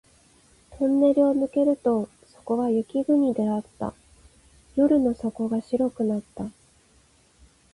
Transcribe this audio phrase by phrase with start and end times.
[0.79, 3.93] トンネルを抜けるとそこは雪国であった。
[4.75, 6.49] 夜の底が白くなった